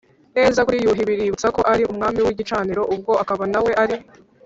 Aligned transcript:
neza 0.37 0.63
kuri 0.65 0.77
yuhi 0.85 1.03
biributsa 1.09 1.47
ko 1.55 1.61
ari 1.73 1.83
umwami 1.91 2.19
w’igicaniro, 2.25 2.81
ubwo 2.93 3.11
akaba 3.23 3.43
na 3.51 3.59
we 3.65 3.71
ari 3.83 3.97